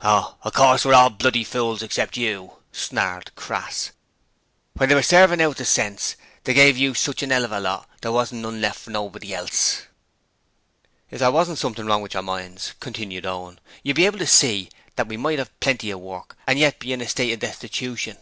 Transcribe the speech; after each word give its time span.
'Oh, 0.00 0.36
of 0.42 0.52
course 0.52 0.84
we're 0.84 0.94
all 0.94 1.10
bloody 1.10 1.42
fools 1.42 1.82
except 1.82 2.16
you,' 2.16 2.58
snarled 2.70 3.34
Crass. 3.34 3.90
'When 4.74 4.88
they 4.88 4.94
were 4.94 5.02
servin' 5.02 5.40
out 5.40 5.56
the 5.56 5.64
sense, 5.64 6.14
they 6.44 6.54
give 6.54 6.78
you 6.78 6.94
such 6.94 7.20
a 7.20 7.26
'ell 7.28 7.44
of 7.44 7.50
a 7.50 7.58
lot, 7.58 7.88
there 8.00 8.12
wasn't 8.12 8.42
none 8.42 8.60
left 8.60 8.78
for 8.82 8.90
nobody 8.90 9.34
else.' 9.34 9.82
'If 11.10 11.18
there 11.18 11.32
wasn't 11.32 11.58
something 11.58 11.84
wrong 11.84 12.00
with 12.00 12.14
your 12.14 12.22
minds,' 12.22 12.74
continued 12.78 13.26
Owen, 13.26 13.58
'you 13.82 13.88
would 13.88 13.96
be 13.96 14.06
able 14.06 14.20
to 14.20 14.26
see 14.28 14.70
that 14.94 15.08
we 15.08 15.16
might 15.16 15.40
have 15.40 15.50
"Plenty 15.58 15.90
of 15.90 15.98
Work" 15.98 16.36
and 16.46 16.60
yet 16.60 16.78
be 16.78 16.92
in 16.92 17.00
a 17.00 17.08
state 17.08 17.32
of 17.32 17.40
destitution. 17.40 18.18